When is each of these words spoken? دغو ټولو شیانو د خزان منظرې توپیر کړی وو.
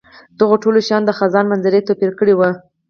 دغو 0.39 0.55
ټولو 0.63 0.79
شیانو 0.87 1.07
د 1.07 1.11
خزان 1.19 1.45
منظرې 1.51 1.85
توپیر 1.87 2.11
کړی 2.19 2.33
وو. 2.35 2.49